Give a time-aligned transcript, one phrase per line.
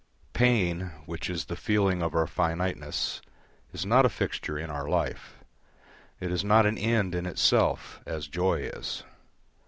[0.33, 3.21] Pain, which is the feeling of our finiteness,
[3.71, 5.37] is not a fixture in our life.
[6.19, 9.03] It is not an end in itself, as joy is.